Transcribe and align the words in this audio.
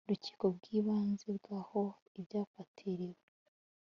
Rukiko 0.09 0.43
rw 0.55 0.65
Ibanze 0.79 1.25
rw 1.37 1.47
aho 1.59 1.81
ibyafatiriwe 2.19 3.21